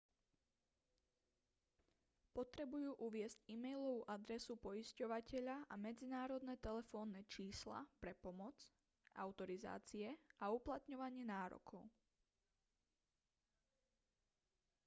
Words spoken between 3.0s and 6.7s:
uviesť e-mailovú adresu poisťovateľa a medzinárodné